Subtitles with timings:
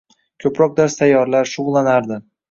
[0.43, 2.19] Ko`proq dars tayyorlar, shug`ullanardi